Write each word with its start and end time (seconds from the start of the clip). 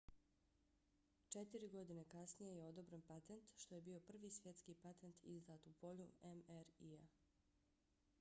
četiri 1.33 1.67
godine 1.73 2.05
kasnije 2.13 2.55
je 2.55 2.63
odobren 2.69 3.03
patent 3.09 3.51
što 3.63 3.75
je 3.75 3.81
bio 3.89 3.99
prvi 3.99 4.29
svjetski 4.31 4.75
patent 4.83 5.21
izdat 5.23 5.67
u 5.67 5.73
polju 5.73 6.09
mri-a 6.23 7.05